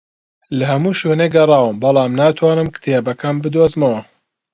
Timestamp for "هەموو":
0.71-0.97